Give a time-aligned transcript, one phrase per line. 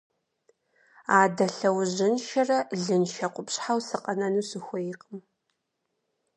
[1.21, 5.19] Адэ лъэужьыншэрэ лыншэ къупщхьэу сыкъэнэну сыхуейкъым.